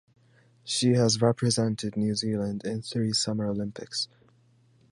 She 0.63 0.93
has 0.93 1.21
represented 1.21 1.95
New 1.95 2.15
Zealand 2.15 2.63
in 2.65 2.81
three 2.81 3.13
Summer 3.13 3.45
Olympics. 3.45 4.07